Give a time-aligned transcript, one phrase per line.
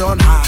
[0.00, 0.39] on high.